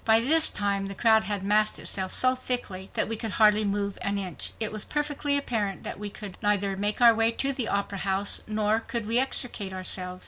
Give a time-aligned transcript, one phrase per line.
[0.03, 3.99] By this time the crowd had massed itself so thickly that we could hardly move
[4.01, 4.53] an inch.
[4.59, 8.41] It was perfectly apparent that we could neither make our way to the Opera House
[8.47, 10.19] nor could we extricate ourselves.